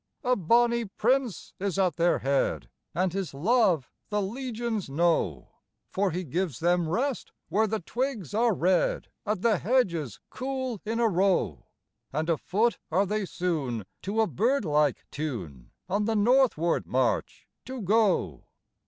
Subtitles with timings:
[0.23, 5.49] A bonnie prince is at their head, And his love the legions know:
[5.91, 10.99] For he gives them rest where the twigs are red At the hedges cool in
[10.99, 11.67] a row:
[12.11, 18.45] And afoot are they soon to a birdlike tune On the northward march to go.